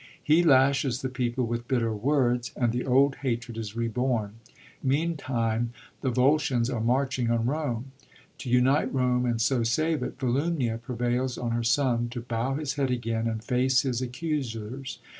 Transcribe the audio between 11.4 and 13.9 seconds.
her son to bow his head again, and face